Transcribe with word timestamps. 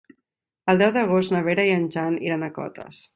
El 0.73 0.79
deu 0.81 0.93
d'agost 0.95 1.35
na 1.35 1.43
Vera 1.49 1.65
i 1.67 1.73
en 1.75 1.85
Jan 1.97 2.17
iran 2.29 2.47
a 2.49 2.51
Cotes. 2.57 3.03